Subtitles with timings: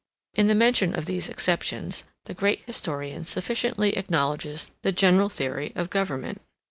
[0.33, 5.71] 41 In the mention of these exceptions, the great historian sufficiently acknowledges the general theory
[5.75, 6.41] of government.